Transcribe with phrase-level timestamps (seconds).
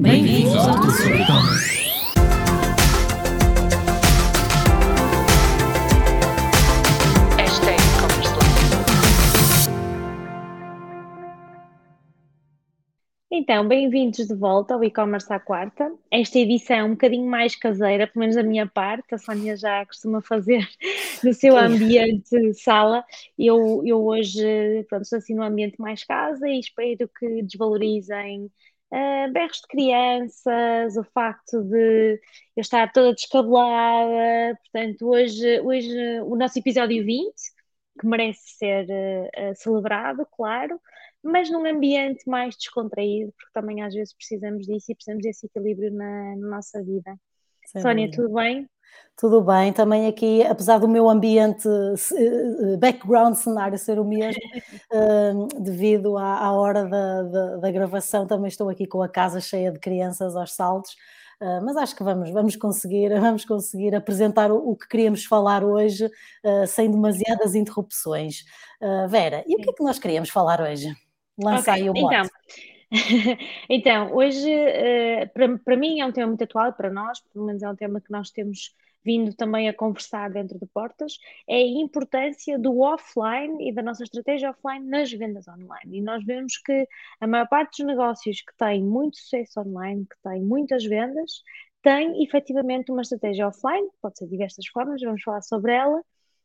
[0.00, 1.78] Bem-vindos ao Tudo E-Commerce.
[13.30, 15.92] Então, bem-vindos de volta ao e-commerce à quarta.
[16.10, 19.84] Esta edição é um bocadinho mais caseira, pelo menos da minha parte, a Sónia já
[19.84, 20.68] costuma fazer
[21.24, 23.04] no seu ambiente sala.
[23.38, 28.50] Eu, eu hoje, pronto, estou assim no ambiente mais casa e espero que desvalorizem
[28.92, 32.20] uh, berros de crianças, o facto de
[32.56, 34.58] eu estar toda descabelada.
[34.62, 37.32] Portanto, hoje, hoje o nosso episódio 20,
[38.00, 40.80] que merece ser uh, celebrado, claro
[41.22, 45.92] mas num ambiente mais descontraído, porque também às vezes precisamos disso e precisamos desse equilíbrio
[45.92, 47.16] na, na nossa vida.
[47.66, 48.22] Sem Sónia, dúvida.
[48.22, 48.68] tudo bem?
[49.18, 54.40] Tudo bem, também aqui, apesar do meu ambiente, eh, background cenário ser o mesmo,
[54.92, 59.40] uh, devido à, à hora da, da, da, gravação, também estou aqui com a casa
[59.40, 60.92] cheia de crianças aos saltos,
[61.42, 65.64] uh, mas acho que vamos, vamos, conseguir, vamos conseguir apresentar o, o que queríamos falar
[65.64, 68.44] hoje uh, sem demasiadas interrupções.
[69.08, 70.94] Vera, e o que é que nós queríamos falar hoje?
[71.36, 72.14] Lança okay, aí o mote.
[72.14, 72.30] Então,
[73.68, 74.48] então hoje,
[75.34, 78.00] para, para mim, é um tema muito atual, para nós, pelo menos é um tema
[78.00, 78.76] que nós temos
[79.08, 84.02] vindo também a conversar dentro de portas, é a importância do offline e da nossa
[84.02, 85.96] estratégia offline nas vendas online.
[85.96, 86.86] E nós vemos que
[87.18, 91.42] a maior parte dos negócios que têm muito sucesso online, que têm muitas vendas,
[91.82, 96.02] tem efetivamente uma estratégia offline, pode ser de diversas formas, vamos falar sobre ela,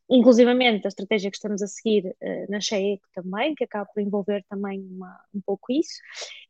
[0.08, 4.42] inclusivamente a estratégia que estamos a seguir uh, na Cheeco também, que acaba por envolver
[4.48, 5.98] também uma, um pouco isso.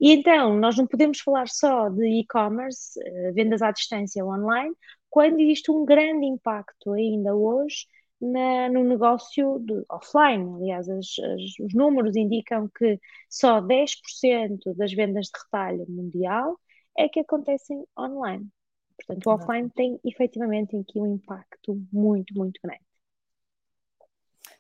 [0.00, 4.74] E então, nós não podemos falar só de e-commerce, uh, vendas à distância online,
[5.14, 7.86] quando existe um grande impacto ainda hoje
[8.20, 10.56] na, no negócio de offline.
[10.56, 12.98] Aliás, as, as, os números indicam que
[13.30, 16.58] só 10% das vendas de retalho mundial
[16.98, 18.48] é que acontecem online.
[18.96, 22.82] Portanto, o offline tem efetivamente aqui um impacto muito, muito grande.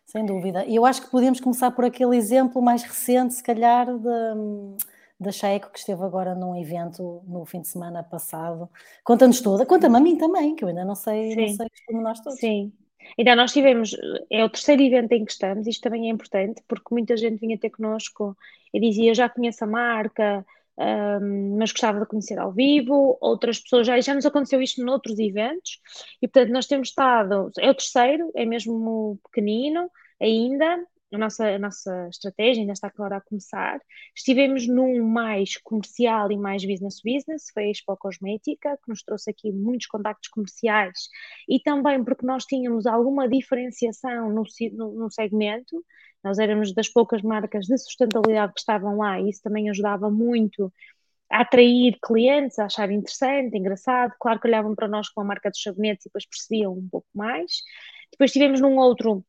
[0.04, 0.64] Sem dúvida.
[0.66, 4.36] E eu acho que podemos começar por aquele exemplo mais recente, se calhar, da,
[5.24, 8.68] da Checo, que esteve agora num evento no fim de semana passado.
[9.02, 11.40] Conta-nos toda, conta-me a mim também, que eu ainda não sei, Sim.
[11.40, 12.38] não sei como nós todos.
[12.38, 12.72] Sim.
[13.18, 13.94] Então, nós tivemos,
[14.30, 17.58] é o terceiro evento em que estamos, isto também é importante, porque muita gente vinha
[17.58, 18.36] ter connosco
[18.72, 20.44] e dizia, já conheço a marca,
[20.78, 25.18] um, mas gostava de conhecer ao vivo, outras pessoas, já, já nos aconteceu isto noutros
[25.18, 25.80] eventos,
[26.20, 31.58] e portanto nós temos estado, é o terceiro, é mesmo pequenino, ainda, a nossa, a
[31.58, 33.80] nossa estratégia ainda está agora a começar.
[34.14, 39.30] Estivemos num mais comercial e mais business business, foi a Expo Cosmética, que nos trouxe
[39.30, 41.08] aqui muitos contactos comerciais
[41.48, 44.42] e também porque nós tínhamos alguma diferenciação no,
[44.72, 45.84] no, no segmento,
[46.22, 50.72] nós éramos das poucas marcas de sustentabilidade que estavam lá e isso também ajudava muito
[51.30, 54.14] a atrair clientes, a achar interessante, engraçado.
[54.20, 57.08] Claro que olhavam para nós com a marca dos sabonetes e depois percebiam um pouco
[57.14, 57.62] mais.
[58.12, 59.24] Depois tivemos num outro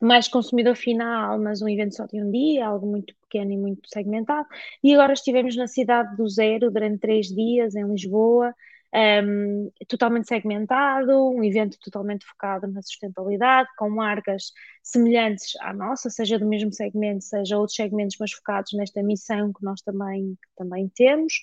[0.00, 3.88] mais consumidor final, mas um evento só de um dia, algo muito pequeno e muito
[3.88, 4.48] segmentado.
[4.82, 8.54] E agora estivemos na cidade do zero durante três dias em Lisboa,
[8.94, 16.38] um, totalmente segmentado, um evento totalmente focado na sustentabilidade, com marcas semelhantes à nossa, seja
[16.38, 20.88] do mesmo segmento, seja outros segmentos, mas focados nesta missão que nós também, que também
[20.94, 21.34] temos.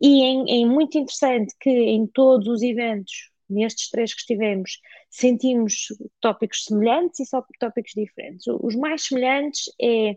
[0.00, 5.88] E é muito interessante que em todos os eventos nestes três que estivemos, sentimos
[6.20, 8.46] tópicos semelhantes e só tópicos diferentes.
[8.46, 10.16] Os mais semelhantes é,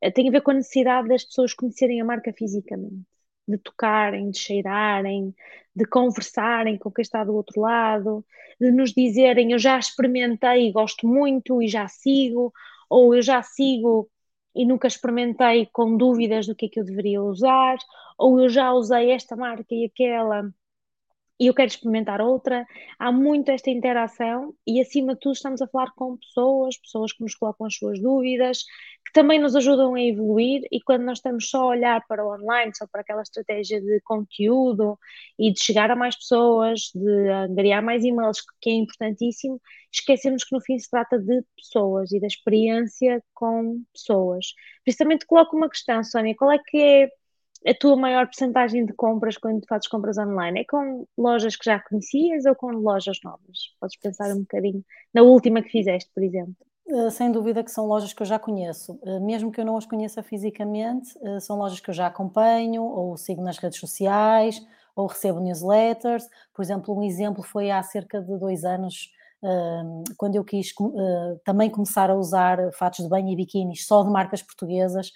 [0.00, 3.02] é tem a ver com a necessidade das pessoas conhecerem a marca fisicamente,
[3.46, 5.34] de tocarem, de cheirarem,
[5.74, 8.24] de conversarem com quem está do outro lado,
[8.60, 12.52] de nos dizerem eu já experimentei e gosto muito e já sigo,
[12.88, 14.10] ou eu já sigo
[14.54, 17.78] e nunca experimentei com dúvidas do que é que eu deveria usar,
[18.18, 20.52] ou eu já usei esta marca e aquela
[21.38, 22.66] e eu quero experimentar outra.
[22.98, 27.22] Há muito esta interação e, acima de tudo, estamos a falar com pessoas, pessoas que
[27.22, 28.64] nos colocam as suas dúvidas,
[29.04, 30.62] que também nos ajudam a evoluir.
[30.70, 34.00] E quando nós estamos só a olhar para o online, só para aquela estratégia de
[34.02, 34.98] conteúdo
[35.38, 39.60] e de chegar a mais pessoas, de angariar mais e-mails, que é importantíssimo,
[39.92, 44.54] esquecemos que no fim se trata de pessoas e da experiência com pessoas.
[44.84, 47.08] Precisamente coloco uma questão, Sónia: qual é que é
[47.66, 50.60] a tua maior porcentagem de compras quando fazes compras online?
[50.60, 53.74] É com lojas que já conhecias ou com lojas novas?
[53.80, 56.56] Podes pensar um bocadinho na última que fizeste, por exemplo.
[56.88, 59.76] Eh, sem dúvida que são lojas que eu já conheço, eh, mesmo que eu não
[59.76, 64.60] as conheça fisicamente, eh, são lojas que eu já acompanho, ou sigo nas redes sociais,
[64.94, 66.28] ou recebo newsletters.
[66.52, 69.10] Por exemplo, um exemplo foi há cerca de dois anos,
[70.18, 70.72] quando eu quis
[71.44, 75.10] também começar a usar fatos de banho e biquínis só de marcas portuguesas,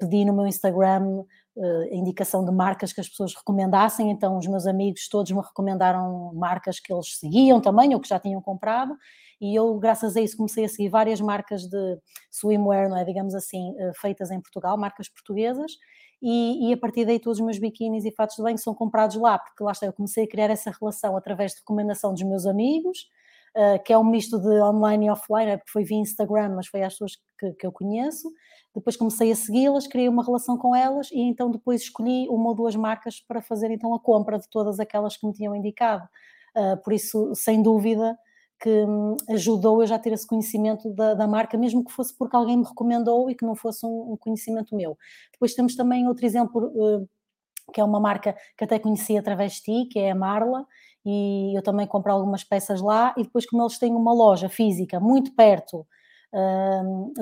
[0.00, 1.22] pedi no meu Instagram
[1.56, 6.32] uh, indicação de marcas que as pessoas recomendassem, então os meus amigos todos me recomendaram
[6.34, 8.96] marcas que eles seguiam também ou que já tinham comprado,
[9.40, 11.98] e eu, graças a isso, comecei a seguir várias marcas de
[12.30, 15.72] swimwear, não é, digamos assim, uh, feitas em Portugal, marcas portuguesas,
[16.22, 19.16] e, e, a partir daí todos os meus biquínis e fatos de banho são comprados
[19.16, 22.46] lá, porque lá está, eu comecei a criar essa relação através de recomendação dos meus
[22.46, 23.08] amigos,
[23.56, 26.66] uh, que é um misto de online e offline, é porque foi via Instagram, mas
[26.66, 28.28] foi às pessoas que, que eu conheço,
[28.74, 32.54] depois comecei a segui-las, criei uma relação com elas e então depois escolhi uma ou
[32.54, 36.08] duas marcas para fazer então a compra de todas aquelas que me tinham indicado.
[36.56, 38.16] Uh, por isso, sem dúvida,
[38.62, 42.36] que hum, ajudou eu já ter esse conhecimento da, da, marca, mesmo que fosse porque
[42.36, 44.96] alguém me recomendou e que não fosse um, um conhecimento meu.
[45.32, 47.08] Depois temos também outro exemplo, uh,
[47.72, 50.66] que é uma marca que até conheci através de ti, que é a Marla,
[51.04, 55.00] e eu também compro algumas peças lá, e depois como eles têm uma loja física
[55.00, 55.86] muito perto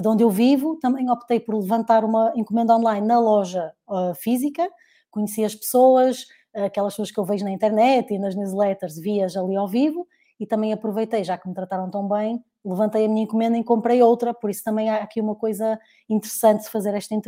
[0.00, 4.69] de onde eu vivo, também optei por levantar uma encomenda online na loja uh, física,
[5.11, 9.56] conheci as pessoas, aquelas pessoas que eu vejo na internet e nas newsletters, vias ali
[9.56, 10.06] ao vivo,
[10.38, 14.03] e também aproveitei, já que me trataram tão bem, levantei a minha encomenda e comprei
[14.03, 15.79] outra, por isso também há aqui uma coisa
[16.09, 17.19] interessante de fazer esta eh,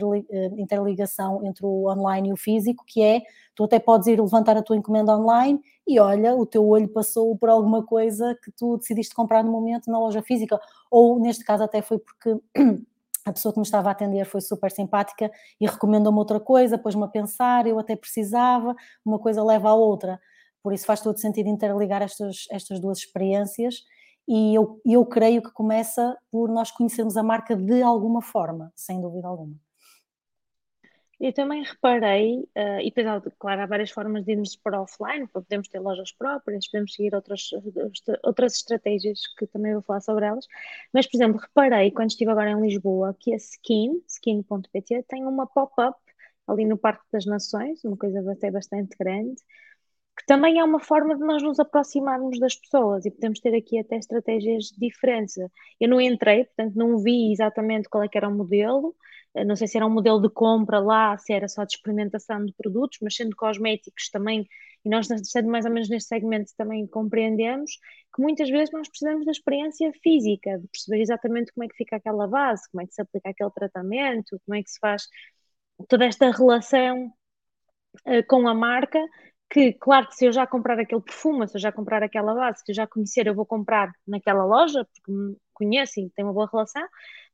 [0.59, 3.23] interligação entre o online e o físico, que é,
[3.55, 7.37] tu até podes ir levantar a tua encomenda online e olha, o teu olho passou
[7.37, 11.63] por alguma coisa que tu decidiste comprar no momento na loja física, ou neste caso
[11.65, 12.37] até foi porque
[13.25, 15.31] a pessoa que me estava a atender foi super simpática
[15.61, 20.21] e recomendou-me outra coisa, pôs-me a pensar, eu até precisava, uma coisa leva à outra.
[20.63, 23.83] Por isso faz todo sentido interligar estas, estas duas experiências
[24.27, 29.01] e eu, eu creio que começa por nós conhecermos a marca de alguma forma, sem
[29.01, 29.55] dúvida alguma.
[31.23, 35.69] Eu também reparei, uh, e depois, claro, há várias formas de irmos para offline, podemos
[35.69, 37.49] ter lojas próprias, podemos seguir outras,
[38.25, 40.49] outras estratégias que também vou falar sobre elas,
[40.93, 45.47] mas, por exemplo, reparei quando estive agora em Lisboa que a Skin, skin.pt, tem uma
[45.47, 45.97] pop-up
[46.49, 49.41] ali no Parque das Nações, uma coisa até bastante grande,
[50.23, 53.79] que também é uma forma de nós nos aproximarmos das pessoas e podemos ter aqui
[53.79, 55.37] até estratégias diferentes.
[55.81, 58.95] Eu não entrei, portanto não vi exatamente qual é que era o modelo,
[59.35, 62.45] eh, não sei se era um modelo de compra lá, se era só de experimentação
[62.45, 64.47] de produtos, mas sendo cosméticos também,
[64.85, 67.73] e nós sendo mais ou menos neste segmento também compreendemos
[68.15, 71.97] que muitas vezes nós precisamos da experiência física, de perceber exatamente como é que fica
[71.97, 75.05] aquela base, como é que se aplica aquele tratamento, como é que se faz
[75.89, 77.13] toda esta relação
[78.07, 79.01] uh, com a marca
[79.53, 82.63] que, claro que se eu já comprar aquele perfume, se eu já comprar aquela base,
[82.65, 86.35] se eu já conhecer, eu vou comprar naquela loja, porque me conheço e tenho uma
[86.35, 86.83] boa relação,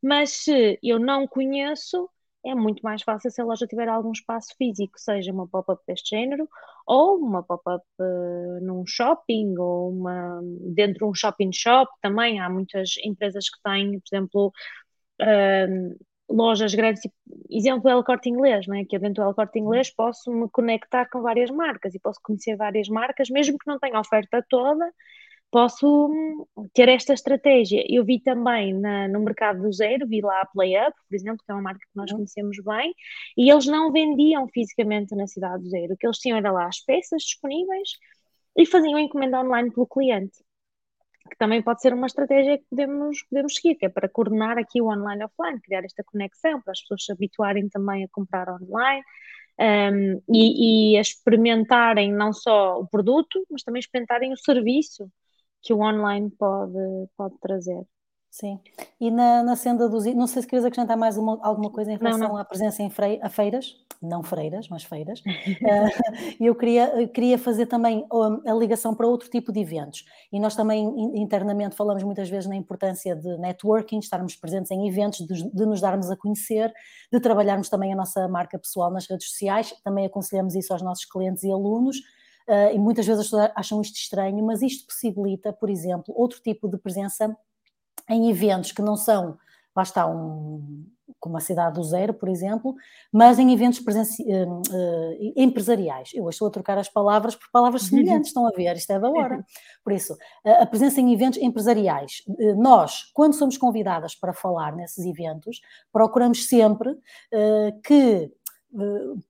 [0.02, 2.10] mas se eu não conheço,
[2.44, 6.16] é muito mais fácil se a loja tiver algum espaço físico, seja uma pop-up deste
[6.16, 6.48] género,
[6.86, 10.40] ou uma pop-up uh, num shopping, ou uma
[10.74, 12.40] dentro de um shopping shop também.
[12.40, 14.52] Há muitas empresas que têm, por exemplo,
[15.22, 15.96] uh,
[16.28, 17.02] lojas grandes,
[17.50, 18.84] exemplo El Corte Inglês, né?
[18.84, 22.20] que eu dentro do El Corte Inglês posso me conectar com várias marcas e posso
[22.22, 24.92] conhecer várias marcas, mesmo que não tenha oferta toda,
[25.50, 27.84] posso hum, ter esta estratégia.
[27.88, 31.50] Eu vi também na, no mercado do zero, vi lá a PlayUp, por exemplo, que
[31.50, 32.18] é uma marca que nós uhum.
[32.18, 32.94] conhecemos bem,
[33.36, 36.66] e eles não vendiam fisicamente na cidade do zero, o que eles tinham era lá
[36.66, 37.90] as peças disponíveis
[38.56, 40.38] e faziam encomenda online pelo cliente
[41.28, 44.80] que também pode ser uma estratégia que podemos, podemos seguir, que é para coordenar aqui
[44.80, 48.48] o online e offline, criar esta conexão, para as pessoas se habituarem também a comprar
[48.48, 49.02] online
[49.60, 55.10] um, e, e a experimentarem não só o produto, mas também experimentarem o serviço
[55.62, 57.82] que o online pode, pode trazer.
[58.30, 58.60] Sim.
[59.00, 60.04] E na, na senda dos.
[60.14, 62.36] Não sei se queres acrescentar mais uma, alguma coisa em relação não, não.
[62.36, 65.20] à presença em frei, a feiras, não freiras, mas feiras.
[65.20, 65.24] uh,
[66.38, 68.06] eu queria, queria fazer também
[68.46, 70.04] a ligação para outro tipo de eventos.
[70.30, 70.84] E nós também
[71.18, 75.80] internamente falamos muitas vezes na importância de networking, estarmos presentes em eventos, de, de nos
[75.80, 76.72] darmos a conhecer,
[77.10, 79.74] de trabalharmos também a nossa marca pessoal nas redes sociais.
[79.82, 81.96] Também aconselhamos isso aos nossos clientes e alunos.
[82.46, 86.40] Uh, e muitas vezes as pessoas acham isto estranho, mas isto possibilita, por exemplo, outro
[86.40, 87.36] tipo de presença
[88.08, 89.38] em eventos que não são,
[89.74, 90.86] lá está, um,
[91.20, 92.74] como a Cidade do Zero, por exemplo,
[93.12, 96.10] mas em eventos presenci- uh, uh, empresariais.
[96.14, 97.88] Eu estou a trocar as palavras por palavras uhum.
[97.88, 99.44] semelhantes, estão a ver, isto é da hora.
[99.82, 102.22] Por isso, a presença em eventos empresariais.
[102.28, 105.60] Uh, nós, quando somos convidadas para falar nesses eventos,
[105.92, 106.96] procuramos sempre
[107.84, 108.30] que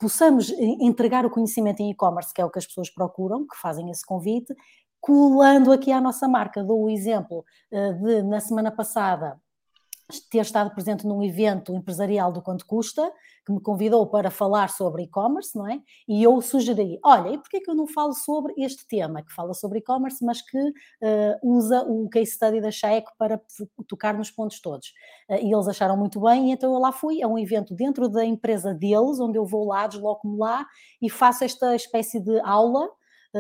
[0.01, 3.89] possamos entregar o conhecimento em e-commerce, que é o que as pessoas procuram, que fazem
[3.89, 4.53] esse convite,
[5.01, 6.63] colando aqui à nossa marca.
[6.63, 9.41] Dou o exemplo uh, de, na semana passada,
[10.31, 13.13] ter estado presente num evento empresarial do Quanto Custa,
[13.45, 15.81] que me convidou para falar sobre e-commerce, não é?
[16.07, 19.55] E eu sugeri, olha, e porquê que eu não falo sobre este tema, que fala
[19.55, 23.41] sobre e-commerce, mas que uh, usa o case study da Chaeco para
[23.87, 24.89] tocar nos pontos todos.
[25.31, 28.09] Uh, e eles acharam muito bem, e então eu lá fui, é um evento dentro
[28.09, 30.67] da empresa deles, onde eu vou lá, desloco-me lá
[31.01, 32.89] e faço esta espécie de aula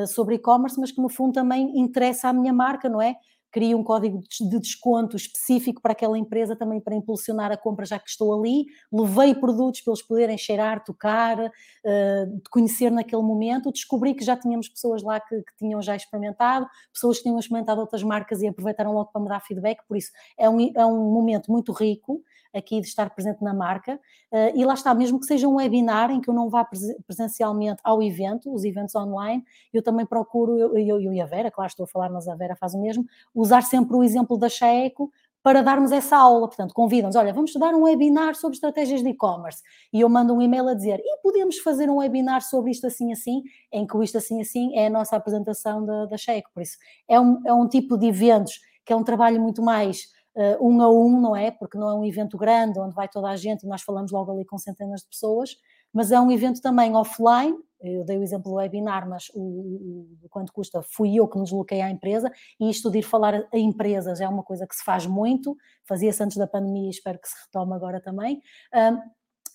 [0.07, 3.16] sobre e-commerce, mas que no fundo também interessa à minha marca, não é?
[3.50, 7.99] cria um código de desconto específico para aquela empresa também para impulsionar a compra já
[7.99, 14.14] que estou ali, levei produtos para eles poderem cheirar, tocar, uh, conhecer naquele momento, descobri
[14.14, 18.02] que já tínhamos pessoas lá que, que, tinham já experimentado, pessoas que tinham experimentado outras
[18.02, 21.50] marcas e aproveitaram logo para me dar feedback, por isso é um, é um momento
[21.50, 22.23] muito rico
[22.58, 24.00] aqui de estar presente na marca.
[24.30, 26.68] Uh, e lá está, mesmo que seja um webinar em que eu não vá
[27.06, 31.50] presencialmente ao evento, os eventos online, eu também procuro, eu, eu, eu e a Vera,
[31.50, 34.48] claro, estou a falar, mas a Vera faz o mesmo, usar sempre o exemplo da
[34.48, 35.10] Chaeco
[35.42, 36.46] para darmos essa aula.
[36.46, 39.62] Portanto, convidam-nos, olha, vamos estudar um webinar sobre estratégias de e-commerce.
[39.92, 43.12] E eu mando um e-mail a dizer, e podemos fazer um webinar sobre isto assim
[43.12, 46.50] assim, em que o isto assim assim é a nossa apresentação da, da Chaeco.
[46.52, 46.76] Por isso,
[47.08, 50.08] é um, é um tipo de eventos que é um trabalho muito mais
[50.38, 51.50] uh, um a um, não é?
[51.50, 54.30] Porque não é um evento grande onde vai toda a gente e nós falamos logo
[54.33, 55.57] ali com centenas de pessoas,
[55.92, 57.57] mas é um evento também offline.
[57.80, 61.38] Eu dei o exemplo do webinar, mas o, o, o quanto custa fui eu que
[61.38, 64.75] me desloquei à empresa e isto de ir falar a empresas é uma coisa que
[64.75, 68.42] se faz muito, fazia-se antes da pandemia e espero que se retome agora também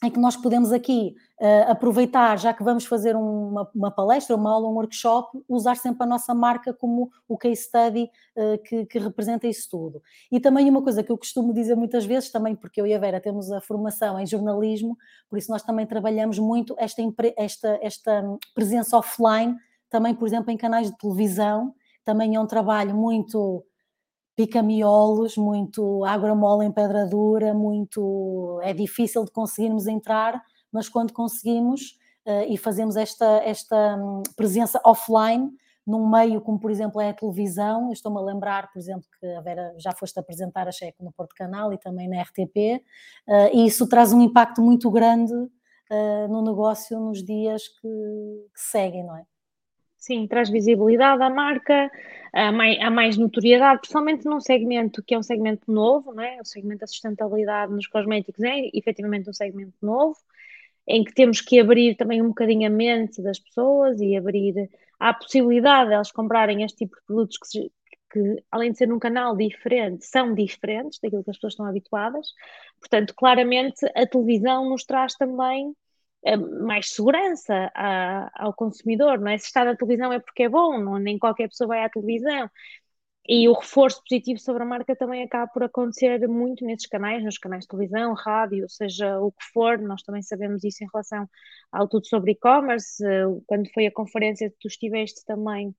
[0.03, 4.51] em que nós podemos aqui uh, aproveitar, já que vamos fazer uma, uma, palestra, uma
[4.51, 8.99] aula, um workshop, usar sempre a nossa marca como o case study uh, que, que,
[8.99, 10.01] representa isso tudo.
[10.29, 12.99] E também uma coisa que eu costumo dizer muitas vezes, também porque eu e a
[12.99, 14.97] Vera temos a formação em jornalismo,
[15.29, 17.01] por isso nós também trabalhamos muito esta,
[17.37, 19.55] esta, esta presença offline,
[19.89, 23.65] também, por exemplo, em canais de televisão, também é um trabalho muito
[24.35, 31.13] pica-miolos, muito água mole em pedra dura, muito é difícil de conseguirmos entrar, mas quando
[31.13, 35.51] conseguimos uh, e fazemos esta, esta um, presença offline
[35.85, 39.41] num meio como por exemplo é a televisão, estou-me a lembrar por exemplo que a
[39.41, 42.81] Vera já foste apresentar a Checo no Porto Canal e também na RTP
[43.27, 47.87] uh, eh, e isso traz um impacto muito grande uh, no negócio nos dias que,
[48.53, 49.25] que seguem, não é?
[50.03, 51.89] Sim, traz visibilidade à marca,
[52.33, 56.41] há mais, há mais notoriedade, principalmente num segmento que é um segmento novo, não é?
[56.41, 60.17] o segmento da sustentabilidade nos cosméticos é efetivamente um segmento novo,
[60.85, 64.69] em que temos que abrir também um bocadinho a mente das pessoas e abrir
[64.99, 67.71] a possibilidade de elas comprarem este tipo de produtos que,
[68.11, 72.27] que, além de ser num canal diferente, são diferentes daquilo que as pessoas estão habituadas.
[72.77, 75.73] Portanto, claramente a televisão nos traz também
[76.37, 79.37] mais segurança a, ao consumidor, não é?
[79.37, 82.49] Se está na televisão é porque é bom, não, nem qualquer pessoa vai à televisão.
[83.27, 87.37] E o reforço positivo sobre a marca também acaba por acontecer muito nesses canais, nos
[87.37, 91.25] canais de televisão, rádio, seja o que for, nós também sabemos isso em relação
[91.71, 93.05] ao tudo sobre e-commerce.
[93.05, 95.73] Eh, quando foi a conferência que tu estiveste também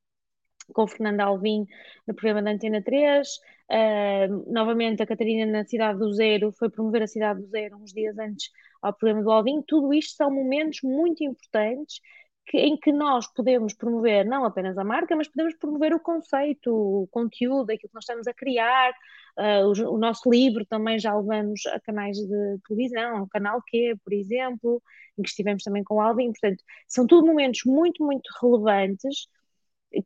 [0.72, 1.66] com Fernanda Alvim
[2.06, 3.28] no programa da Antena 3.
[3.70, 7.92] Uh, novamente, a Catarina na Cidade do Zero foi promover a Cidade do Zero uns
[7.92, 8.50] dias antes
[8.82, 9.62] ao programa do Alvim.
[9.66, 12.00] Tudo isto são momentos muito importantes
[12.46, 16.70] que, em que nós podemos promover não apenas a marca, mas podemos promover o conceito,
[16.70, 18.92] o conteúdo, aquilo que nós estamos a criar.
[19.38, 23.96] Uh, o, o, nosso livro também já levamos a canais de televisão, o Canal Q,
[24.04, 24.82] por exemplo,
[25.18, 26.32] em que estivemos também com o Alvin.
[26.32, 29.26] Portanto, são tudo momentos muito, muito relevantes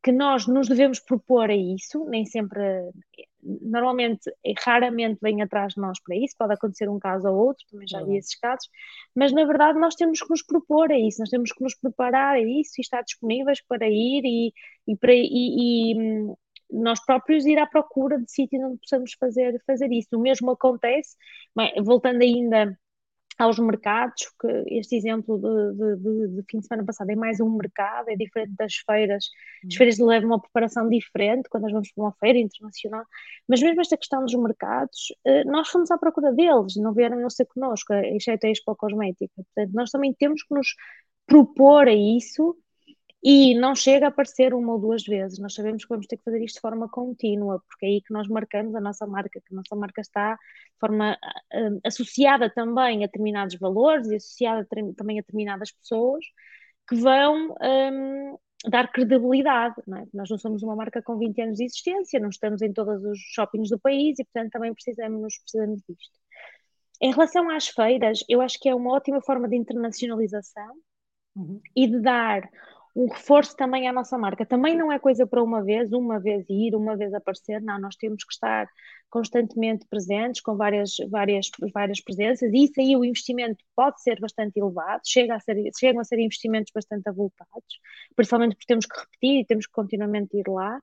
[0.02, 2.61] que nós nos devemos propor a isso, nem sempre,
[3.42, 4.30] normalmente,
[4.64, 8.02] raramente vem atrás de nós para isso, pode acontecer um caso ou outro, também já
[8.02, 8.68] vi esses casos,
[9.14, 12.35] mas na verdade nós temos que nos propor a isso, nós temos que nos preparar
[12.35, 14.52] a isso e estar disponíveis para ir e,
[14.87, 16.35] e, para, e, e hum,
[16.71, 20.09] nós próprios ir à procura de sítio onde possamos fazer, fazer isso.
[20.12, 21.16] O mesmo acontece,
[21.83, 22.78] voltando ainda
[23.38, 27.50] aos mercados, que este exemplo de, de, de, fim de semana passado é mais um
[27.57, 29.30] mercado, é diferente das feiras.
[29.64, 29.78] As hum.
[29.78, 33.04] feiras levam uma preparação diferente quando nós vamos para uma feira internacional,
[33.49, 37.30] mas mesmo esta questão dos mercados, eh, nós fomos à procura deles, não vieram a
[37.30, 39.33] ser connosco, exceto a Expo Cosmética.
[39.37, 40.75] Portanto, nós também temos que nos
[41.26, 42.57] propor a isso
[43.30, 45.38] e não chega a aparecer uma ou duas vezes.
[45.38, 48.11] Nós sabemos que vamos ter que fazer isto de forma contínua, porque é aí que
[48.11, 53.04] nós marcamos a nossa marca, que a nossa marca está de forma uh, associada também
[53.04, 54.66] a determinados valores e associada
[54.97, 56.25] também a determinadas pessoas
[56.88, 59.75] que vão um, dar credibilidade.
[59.87, 60.06] Não é?
[60.14, 63.18] Nós não somos uma marca com 20 anos de existência, não estamos em todos os
[63.35, 66.18] shoppings do país e, portanto, também precisamos, precisamos disto.
[66.99, 70.73] Em relação às feiras, eu acho que é uma ótima forma de internacionalização
[71.37, 71.61] uhum.
[71.76, 72.49] e de dar
[72.95, 74.45] um reforço também à nossa marca.
[74.45, 77.97] Também não é coisa para uma vez, uma vez ir, uma vez aparecer, não, nós
[77.97, 78.68] temos que estar
[79.11, 84.59] constantemente presentes, com várias, várias, várias presenças, e isso aí o investimento pode ser bastante
[84.59, 87.80] elevado, chega a ser, chegam a ser investimentos bastante avultados,
[88.14, 90.80] principalmente porque temos que repetir e temos que continuamente ir lá,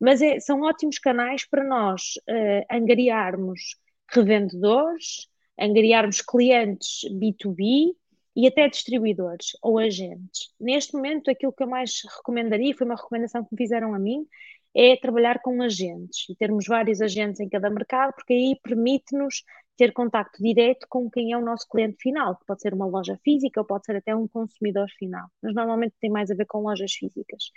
[0.00, 3.76] mas é, são ótimos canais para nós uh, angariarmos
[4.10, 7.94] revendedores, angariarmos clientes B2B,
[8.36, 10.52] e até distribuidores ou agentes.
[10.60, 14.26] Neste momento, aquilo que eu mais recomendaria, foi uma recomendação que me fizeram a mim,
[14.74, 19.42] é trabalhar com agentes e termos vários agentes em cada mercado, porque aí permite-nos
[19.74, 23.18] ter contacto direto com quem é o nosso cliente final, que pode ser uma loja
[23.24, 26.60] física ou pode ser até um consumidor final, mas normalmente tem mais a ver com
[26.60, 27.50] lojas físicas.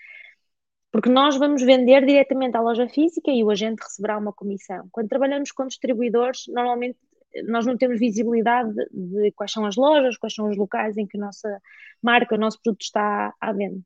[0.92, 4.88] Porque nós vamos vender diretamente à loja física e o agente receberá uma comissão.
[4.92, 6.98] Quando trabalhamos com distribuidores, normalmente
[7.48, 11.18] nós não temos visibilidade de, quais são as lojas, quais são os locais em que
[11.18, 11.62] a nossa
[12.02, 13.80] marca, o nosso produto está à venda.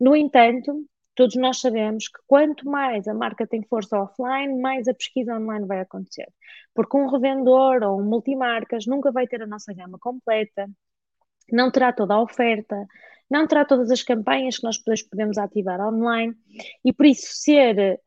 [0.00, 0.84] No entanto,
[1.14, 5.66] todos nós sabemos que quanto mais a marca tem força offline, mais a pesquisa online
[5.66, 6.28] vai acontecer.
[6.74, 10.68] Porque um revendedor ou um multimarcas nunca vai ter a nossa gama completa,
[11.50, 12.86] não terá toda a oferta,
[13.32, 16.36] não terá todas as campanhas que nós depois podemos ativar online
[16.84, 17.98] e por isso ser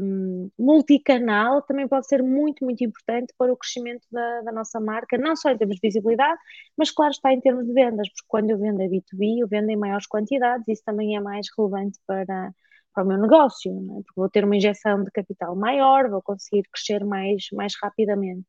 [0.00, 5.18] um, multicanal também pode ser muito, muito importante para o crescimento da, da, nossa marca,
[5.18, 6.38] não só em termos de visibilidade,
[6.76, 9.68] mas claro está em termos de vendas, porque quando eu vendo a B2B, eu vendo
[9.68, 12.52] em maiores quantidades, isso também é mais relevante para,
[12.94, 14.02] para o meu negócio, é?
[14.02, 18.46] porque vou ter uma injeção de capital maior, vou conseguir crescer mais, mais rapidamente.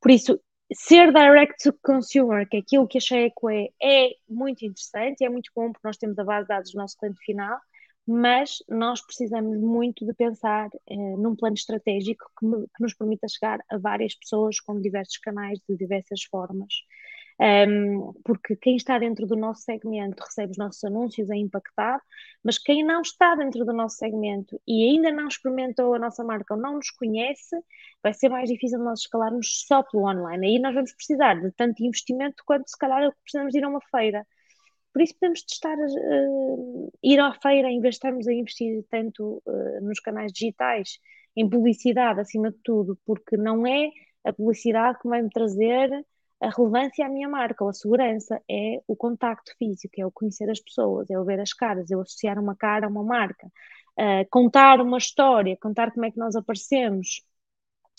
[0.00, 0.40] Por isso,
[0.74, 5.28] ser direct to consumer, que é aquilo que a Checo é, é muito interessante, é
[5.28, 7.58] muito bom porque nós temos a base de dados do nosso cliente final,
[8.06, 13.28] mas nós precisamos muito de pensar eh, num plano estratégico que, me, que, nos permita
[13.28, 16.74] chegar a várias pessoas com diversos canais, de diversas formas
[17.40, 22.02] um, porque quem está dentro do nosso segmento recebe os nossos anúncios, é impactado,
[22.42, 26.54] mas quem não está dentro do nosso segmento e ainda não experimentou a nossa marca
[26.54, 27.56] ou não nos conhece,
[28.02, 30.46] vai ser mais difícil nós escalarmos só pelo online.
[30.46, 34.26] Aí nós vamos precisar de tanto investimento quanto se calhar precisamos ir a uma feira.
[34.92, 39.42] Por isso podemos testar uh, ir à feira em vez de estarmos a investir tanto
[39.46, 40.98] uh, nos canais digitais,
[41.34, 43.88] em publicidade acima de tudo, porque não é
[44.24, 46.04] a publicidade que vai me trazer
[46.42, 50.50] a relevância à minha marca ou a segurança é o contacto físico, é o conhecer
[50.50, 53.46] as pessoas, é o ver as caras, é o associar uma cara a uma marca,
[53.46, 57.22] uh, contar uma história, contar como é que nós aparecemos,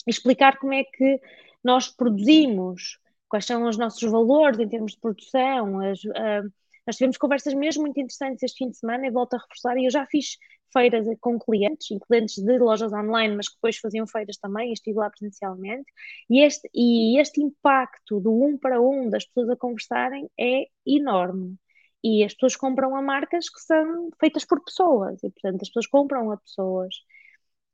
[0.06, 1.20] explicar como é que
[1.62, 5.80] nós produzimos, quais são os nossos valores em termos de produção.
[5.80, 6.52] As, uh,
[6.86, 9.86] nós tivemos conversas mesmo muito interessantes este fim de semana e volto a reforçar, e
[9.86, 10.36] eu já fiz
[10.72, 14.98] feiras com clientes, e clientes de lojas online, mas que depois faziam feiras também, estive
[14.98, 15.90] lá presencialmente,
[16.28, 21.56] e este, e este impacto do um para um das pessoas a conversarem é enorme.
[22.02, 25.86] E as pessoas compram a marcas que são feitas por pessoas, e portanto as pessoas
[25.86, 26.94] compram a pessoas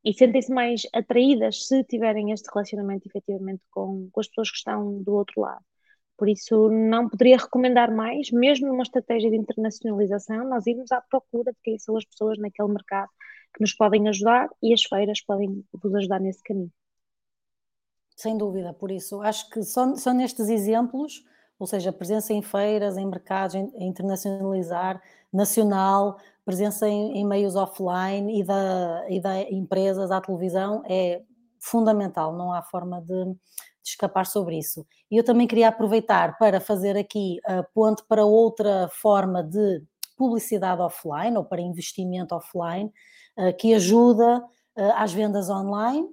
[0.05, 5.03] e sentem-se mais atraídas se tiverem este relacionamento efetivamente com, com as pessoas que estão
[5.03, 5.65] do outro lado.
[6.21, 11.51] Por isso, não poderia recomendar mais, mesmo numa estratégia de internacionalização, nós irmos à procura
[11.51, 13.09] de quem são as pessoas naquele mercado
[13.55, 16.71] que nos podem ajudar e as feiras podem vos ajudar nesse caminho.
[18.15, 21.25] Sem dúvida, por isso, acho que só, só nestes exemplos,
[21.59, 25.03] ou seja, presença em feiras, em mercados, em, internacionalizar,
[25.33, 31.23] nacional, presença em, em, meios offline e da, e da empresas à televisão é
[31.59, 33.35] fundamental, não há forma de
[33.91, 34.87] escapar sobre isso.
[35.11, 39.83] E eu também queria aproveitar para fazer aqui a ponte para outra forma de
[40.17, 42.93] publicidade offline ou para investimento offline
[43.37, 44.45] eh, que ajuda
[44.77, 46.09] eh, às vendas online.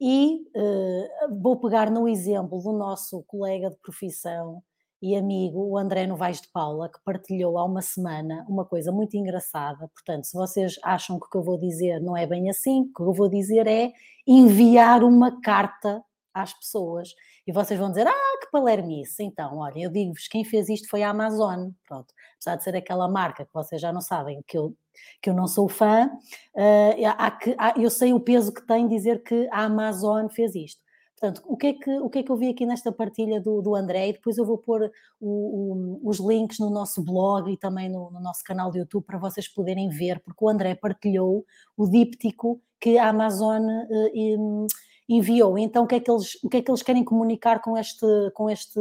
[0.00, 1.08] E eh,
[1.40, 4.62] vou pegar no exemplo do nosso colega de profissão
[5.00, 9.16] e amigo, o André Novaes de Paula, que partilhou há uma semana uma coisa muito
[9.16, 9.88] engraçada.
[9.88, 12.92] Portanto, se vocês acham que o que eu vou dizer não é bem assim, o
[12.92, 13.92] que eu vou dizer é
[14.26, 16.02] enviar uma carta
[16.36, 17.14] às pessoas.
[17.46, 19.22] E vocês vão dizer, ah, que palermice.
[19.22, 21.70] Então, olha, eu digo-vos, quem fez isto foi a Amazon.
[21.88, 22.12] Pronto.
[22.36, 24.76] Apesar de ser aquela marca que vocês já não sabem que eu,
[25.22, 26.06] que eu não sou fã,
[26.54, 30.54] uh, há que, há, eu sei o peso que tem dizer que a Amazon fez
[30.54, 30.84] isto.
[31.18, 33.62] Portanto, o que, é que, o que é que eu vi aqui nesta partilha do,
[33.62, 34.08] do André?
[34.08, 38.10] E depois eu vou pôr o, o, os links no nosso blog e também no,
[38.10, 42.60] no, nosso canal de YouTube para vocês poderem ver, porque o André partilhou o díptico
[42.78, 44.66] que a Amazon uh,
[45.08, 45.58] enviou.
[45.58, 48.06] Então, o que, é que eles, o que é que eles querem comunicar com este,
[48.34, 48.80] com este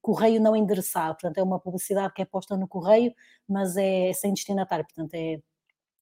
[0.00, 1.14] correio não endereçado?
[1.14, 3.14] Portanto, é uma publicidade que é posta no correio,
[3.48, 5.40] mas é sem destinatário, portanto, é,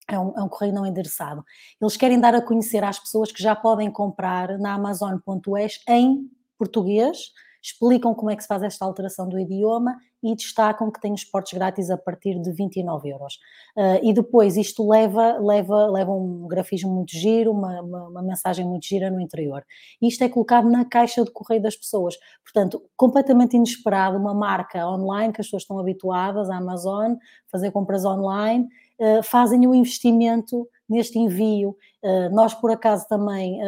[0.09, 1.45] é um, é um, correio não endereçado.
[1.81, 7.33] Eles querem dar a conhecer às pessoas que já podem comprar na Amazon.es em português
[7.69, 11.25] explicam como é que se faz esta alteração do idioma e destacam que tem os
[11.25, 13.35] portos grátis a partir de 29 euros.
[13.77, 18.67] Uh, e depois isto leva, leva, leva um grafismo muito giro, uma, uma, uma, mensagem
[18.67, 19.65] muito gira no interior.
[20.03, 22.17] Isto é colocado na caixa de correio das pessoas.
[22.43, 27.15] Portanto, completamente inesperado, uma marca online que as pessoas estão habituadas, a Amazon,
[27.51, 28.67] fazer compras online,
[28.99, 31.77] uh, fazem o um investimento neste envio.
[32.03, 33.61] Uh, nós, por acaso, também,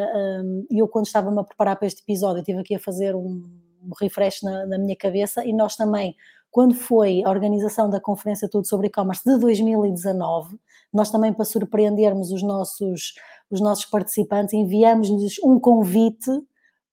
[0.71, 3.45] eu quando estava-me a preparar para este episódio, estive aqui a fazer um,
[3.83, 6.17] um refresh na, na, minha cabeça e nós também,
[6.51, 10.59] quando foi a organização da Conferência Tudo sobre E-Commerce de 2019,
[10.93, 13.15] nós também, para surpreendermos os nossos,
[13.51, 16.31] os nossos participantes, enviamos-lhes um convite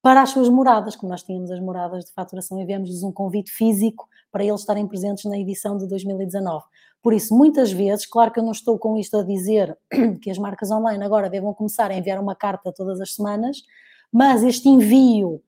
[0.02, 4.08] para as suas moradas, como nós tínhamos as moradas de faturação, enviamos-lhes um convite físico
[4.32, 6.64] para eles estarem presentes na edição de 2019.
[7.02, 9.78] Por isso, muitas vezes, claro que eu não estou com isto a dizer
[10.22, 13.64] que as marcas online agora devam começar a enviar uma carta todas as semanas,
[14.12, 15.42] mas este envio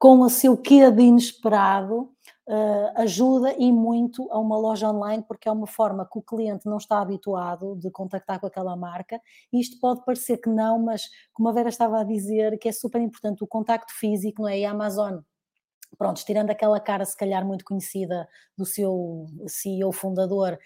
[0.00, 2.10] com o seu quê de inesperado
[2.48, 6.64] uh, ajuda e muito a uma loja online, porque é uma forma que o cliente
[6.64, 9.20] não está habituado de contactar com aquela marca.
[9.52, 11.02] Isto pode parecer que não, mas
[11.34, 14.60] como a Vera estava a dizer, que é super importante o contacto físico, não é?
[14.60, 15.18] E a Amazon
[15.98, 20.58] pronto, tirando aquela cara se calhar muito conhecida do seu CEO fundador,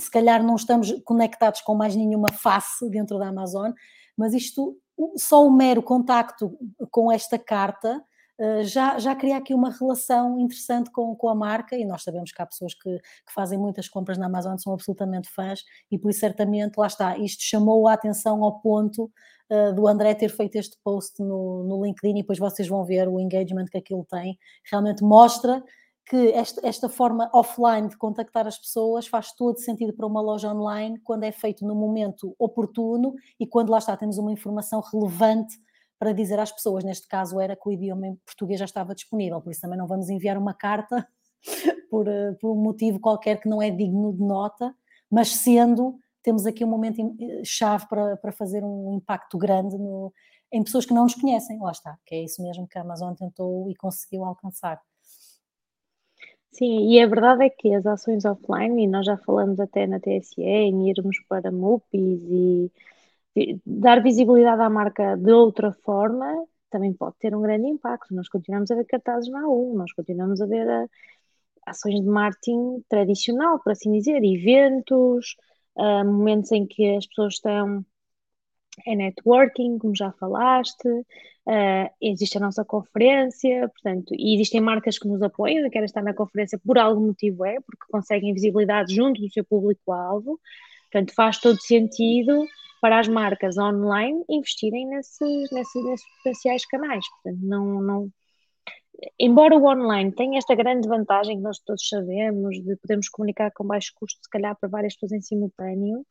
[0.00, 3.70] se calhar não estamos conectados com mais nenhuma face dentro da Amazon,
[4.16, 4.76] mas isto,
[5.16, 6.58] só o mero contacto
[6.90, 8.11] com esta carta eh,
[8.64, 12.42] já, já cria aqui uma relação interessante com, com a marca e nós sabemos que
[12.42, 16.20] há pessoas que, que fazem muitas compras na Amazon, são absolutamente fãs e por isso
[16.20, 19.10] certamente, lá está, isto chamou a atenção ao ponto
[19.50, 23.08] uh, do André ter feito este post no, no LinkedIn e depois vocês vão ver
[23.08, 24.38] o engagement que aquilo tem,
[24.70, 25.62] realmente mostra
[26.04, 30.52] que esta, esta, forma offline de contactar as pessoas faz todo sentido para uma loja
[30.52, 35.56] online quando é feito no momento oportuno e quando lá está, temos uma informação relevante
[36.02, 39.40] para dizer às pessoas, neste caso era que o idioma em português já estava disponível,
[39.40, 41.06] por isso também não vamos enviar uma carta
[41.88, 44.74] por, eh, por um motivo qualquer que não é digno de nota,
[45.08, 50.12] mas sendo, temos aqui um momento eh, chave para, para fazer um impacto grande no,
[50.50, 53.14] em pessoas que não nos conhecem, lá está, que é isso mesmo que a Amazon
[53.14, 54.80] tentou e conseguiu alcançar.
[56.50, 60.00] Sim, e a verdade é que as ações offline, e nós já falamos até na
[60.00, 62.72] TSE, em irmos para MUPIs e
[63.64, 68.14] dar visibilidade à marca de outra forma também pode ter um grande impacto.
[68.14, 70.88] Nós continuamos a ver cartazes na U, nós continuamos a ver a, eh,
[71.66, 75.36] ações de marketing tradicional, por assim dizer, eventos,
[75.76, 77.84] uh, momentos em que as pessoas estão
[78.86, 85.06] em networking, como já falaste, uh, existe a nossa conferência, portanto, e existem marcas que
[85.06, 89.30] nos apoiam querem estar na conferência por algum motivo é, porque conseguem visibilidade junto do
[89.30, 90.40] seu público-alvo,
[90.90, 92.44] portanto, faz todo sentido
[92.82, 97.04] para as marcas online investirem nesses, nesses, nesses potenciais canais.
[97.22, 98.12] Portanto, não, não,
[99.18, 103.64] embora o online tenha esta grande vantagem que nós todos sabemos de podermos comunicar com
[103.64, 106.04] baixo custo, se calhar para várias pessoas em simultâneo,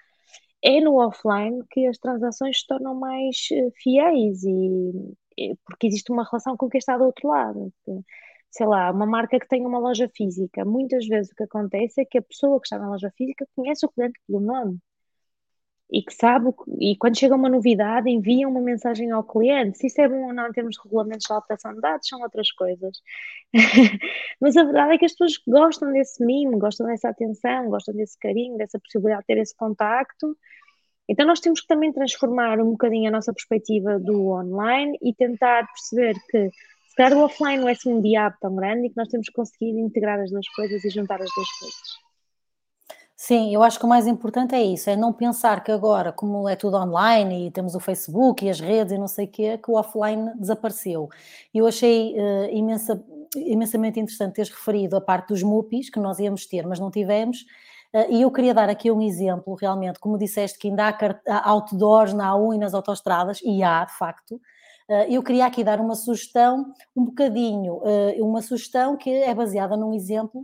[0.63, 6.23] é no offline que as transações se tornam mais eh, fiéis e porque existe uma
[6.23, 7.73] relação com quem está do outro lado.
[8.49, 12.05] Sei lá, uma marca que tem uma loja física, muitas vezes o que acontece é
[12.05, 14.79] que a pessoa que está na loja física conhece o cliente pelo nome
[15.91, 19.77] e que sabe, e quando chega uma novidade, envia uma mensagem ao cliente.
[19.77, 22.21] Se isso é bom ou não em termos de regulamentos de alteração de dados, são
[22.21, 23.01] outras coisas.
[24.39, 28.17] Mas a verdade é que as pessoas gostam desse mimo, gostam dessa atenção, gostam desse
[28.17, 30.37] carinho, dessa possibilidade de ter esse contacto.
[31.09, 35.67] Então nós temos que também transformar um bocadinho a nossa perspectiva do online e tentar
[35.67, 36.49] perceber que
[36.87, 39.27] se calhar o offline não é assim um diabo tão grande e que nós temos
[39.27, 42.00] que conseguir integrar as duas coisas e juntar as duas coisas.
[43.23, 46.49] Sim, eu acho que o mais importante é isso, é não pensar que agora, como
[46.49, 49.59] é tudo online e temos o Facebook e as redes e não sei o quê,
[49.59, 51.07] que o offline desapareceu.
[51.53, 52.99] Eu achei uh, imensa,
[53.35, 57.41] imensamente interessante teres referido a parte dos MUPIs, que nós íamos ter, mas não tivemos,
[57.93, 60.89] uh, e eu queria dar aqui um exemplo, realmente, como disseste que ainda
[61.27, 64.41] há outdoors na A1 e nas autostradas, e há, de facto,
[64.89, 67.81] uh, eu queria aqui dar uma sugestão, um bocadinho,
[68.17, 70.43] uma sugestão que é baseada num exemplo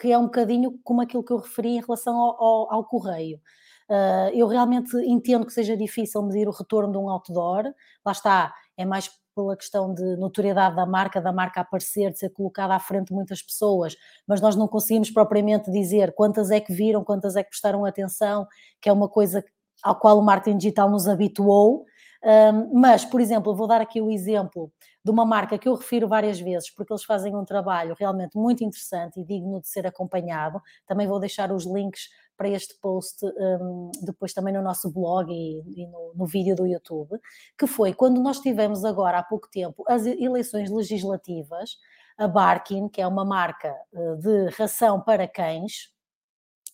[0.00, 3.40] que é um bocadinho como aquilo que eu referi em relação ao, ao, ao correio.
[3.88, 7.64] Uh, eu realmente entendo que seja difícil medir o retorno de um outdoor,
[8.04, 12.30] lá está, é mais pela questão de notoriedade da marca, da marca aparecer, de ser
[12.30, 16.72] colocada à frente de muitas pessoas, mas nós não conseguimos propriamente dizer quantas é que
[16.72, 18.46] viram, quantas é que prestaram atenção,
[18.80, 19.44] que é uma coisa
[19.82, 21.84] ao qual o marketing digital nos habituou,
[22.24, 24.72] um, mas, por exemplo, vou dar aqui o exemplo
[25.04, 28.62] de uma marca que eu refiro várias vezes, porque eles fazem um trabalho realmente muito
[28.62, 30.60] interessante e digno de ser acompanhado.
[30.86, 35.82] Também vou deixar os links para este post um, depois também no nosso blog e,
[35.82, 37.18] e no, no, vídeo do YouTube,
[37.58, 41.76] que foi quando nós tivemos agora há pouco tempo as eleições legislativas.
[42.16, 45.92] a Barkin, que é uma marca uh, de ração para cães,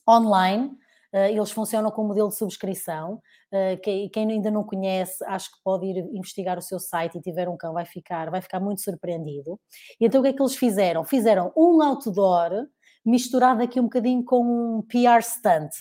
[0.08, 0.68] online.
[1.12, 3.22] Uh, eles funcionam com modelo de subscrição.
[3.52, 7.20] Uh, quem, quem, ainda não conhece, acho que pode ir investigar o seu site e
[7.20, 9.58] tiver um cão, vai ficar, vai ficar muito surpreendido.
[10.00, 11.04] E então o que é que eles fizeram?
[11.04, 12.66] Fizeram um outdoor
[13.04, 15.72] misturado aqui um bocadinho com um PR stunt.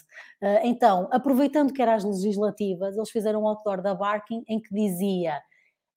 [0.42, 4.74] Uh, então, aproveitando que eram as legislativas, eles fizeram um outdoor da Barking em que
[4.74, 5.42] dizia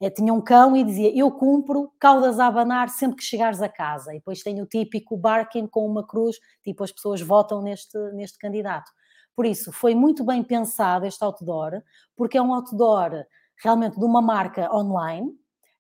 [0.02, 3.68] é, tinha um cão e dizia: Eu cumpro, caudas a abanar sempre que chegares a
[3.68, 4.12] casa.
[4.12, 8.38] E depois tem o típico barking com uma cruz, tipo as pessoas votam neste, neste
[8.38, 8.90] candidato.
[9.36, 11.82] Por isso, foi muito bem pensado este outdoor,
[12.16, 13.24] porque é um outdoor
[13.62, 15.30] realmente de uma marca online.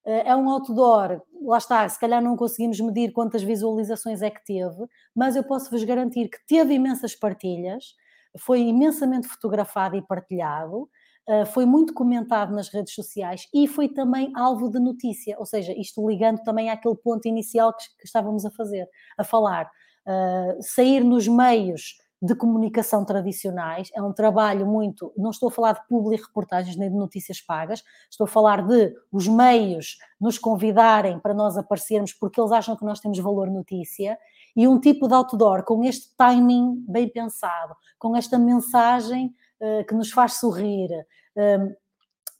[0.04, 4.44] Eh, é um outdoor, lá está, se calhar não conseguimos medir quantas visualizações é que
[4.44, 7.94] teve, mas eu posso vos garantir que teve imensas partilhas,
[8.38, 10.88] foi imensamente fotografado e partilhado.
[11.30, 15.72] Ah, foi muito comentado nas redes sociais e foi também alvo de notícia, ou seja,
[15.78, 19.70] isto ligando também àquele ponto inicial que, estávamos a fazer, a falar.
[20.06, 25.72] Uh, sair nos meios de comunicação tradicionais, é um trabalho muito, não estou a falar
[25.72, 31.18] de public reportagens nem de notícias pagas, estou a falar de os meios nos convidarem
[31.18, 34.18] para nós aparecermos porque eles acham que nós temos valor notícia
[34.54, 39.94] e um tipo de outdoor com este timing bem pensado, com esta mensagem uh, que
[39.94, 40.90] nos faz sorrir,
[41.36, 41.74] um,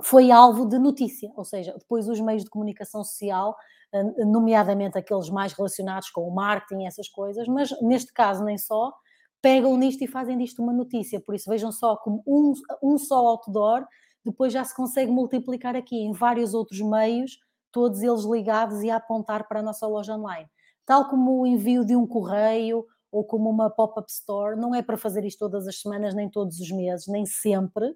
[0.03, 3.55] foi alvo de notícia, ou seja, depois os meios de comunicação social,
[4.27, 8.93] nomeadamente aqueles mais relacionados com o marketing e essas coisas, mas neste caso nem só,
[9.43, 11.21] pegam nisto e fazem disto uma notícia.
[11.21, 13.87] Por isso, vejam só como um, um só outdoor
[14.25, 17.39] depois já se consegue multiplicar aqui em vários outros meios,
[17.73, 20.49] todos eles ligados e a apontar para a nossa loja online.
[20.85, 24.97] Tal como o envio de um correio ou como uma pop-up store, não é para
[24.97, 27.95] fazer isto todas as semanas, nem todos os meses, nem sempre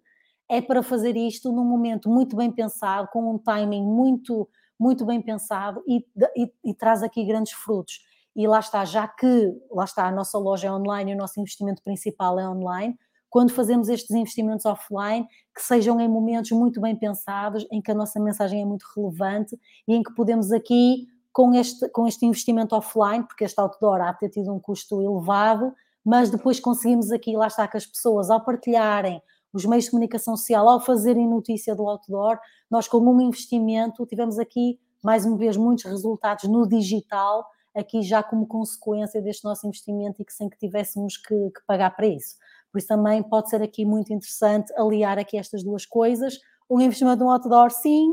[0.49, 5.21] é para fazer isto num momento muito bem pensado, com um timing muito, muito bem
[5.21, 6.05] pensado e,
[6.37, 8.01] e, e traz aqui grandes frutos.
[8.37, 11.41] E lá está, já que lá está a nossa loja é online e o nosso
[11.41, 12.99] investimento principal é online,
[13.35, 17.95] quando fazemos estes investimentos offline, que sejam em momentos muito bem pensados, em que a
[17.95, 22.77] nossa mensagem é muito relevante e em que podemos aqui, com este, com este investimento
[22.77, 27.49] offline, porque este outdoor há ter tido um custo elevado, mas depois conseguimos aqui, lá
[27.49, 29.21] está, que as pessoas ao partilharem,
[29.53, 32.39] os meios de comunicação social, ao fazerem notícia do outdoor,
[32.71, 38.23] nós com um investimento tivemos aqui, mais uma vez, muitos resultados no digital, aqui já
[38.23, 42.37] como consequência deste nosso investimento e que sem que tivéssemos que, que pagar para isso.
[42.71, 47.23] Por isso também pode ser aqui muito interessante aliar aqui estas duas coisas, um investimento
[47.23, 48.13] no outdoor, sim,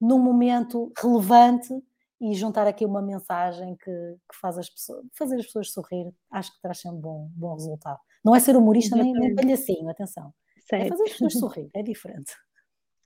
[0.00, 1.72] num momento relevante
[2.20, 6.54] e juntar aqui uma mensagem que, que faz as pessoas, fazer as pessoas sorrir, acho
[6.54, 7.98] que traz sempre bom, bom resultado.
[8.24, 10.32] Não é ser humorista nem, nem palhacinho, atenção.
[10.68, 10.86] Certo.
[10.86, 12.32] É fazer as pessoas sorrir, é diferente.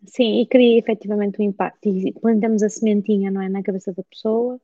[0.06, 1.88] Sim, e cria efetivamente um impacto.
[1.88, 4.60] E plantamos a sementinha, não é, na cabeça da pessoa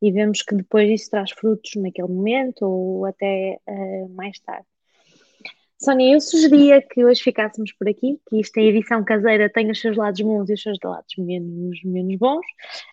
[0.00, 4.66] e vemos que depois isso traz frutos naquele momento ou até uh, mais tarde.
[5.82, 9.80] Sónia, eu sugeria que hoje ficássemos por aqui, que isto, a edição caseira, tem os
[9.80, 12.44] seus lados bons e os seus lados menos, menos bons.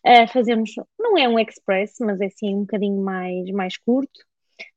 [0.05, 4.19] Uh, fazemos, não é um express, mas é sim um bocadinho mais, mais curto.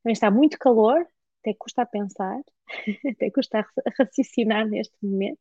[0.03, 1.07] Também está muito calor,
[1.41, 2.41] até custa a pensar,
[3.09, 3.65] até custa a
[3.97, 5.39] raciocinar neste momento.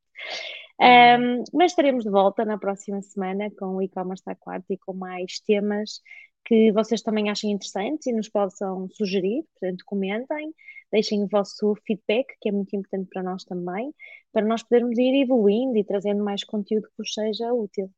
[0.81, 5.39] Um, mas estaremos de volta na próxima semana com o e-commerce quarta e com mais
[5.41, 6.01] temas
[6.49, 10.51] que vocês também achem interessantes e nos possam sugerir, portanto comentem,
[10.91, 13.93] deixem o vosso feedback, que é muito importante para nós também,
[14.33, 17.91] para nós podermos ir evoluindo e trazendo mais conteúdo que vos seja útil.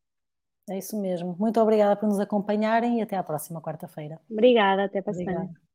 [0.69, 1.33] É isso mesmo.
[1.39, 4.19] Muito obrigada por nos acompanharem e até à próxima quarta-feira.
[4.29, 5.70] Obrigada, até para a semana.